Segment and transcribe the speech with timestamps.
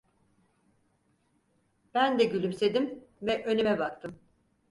[1.93, 4.19] Ben de gülümsedim ve önüme baktım.